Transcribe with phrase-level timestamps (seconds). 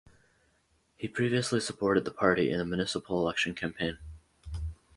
[0.97, 3.99] He previously supported the party in the municipal election campaign.